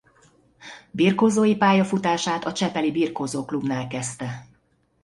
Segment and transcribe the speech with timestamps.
[0.91, 4.47] Birkózói pályafutását a Csepeli Birkózó Clubnál kezdte.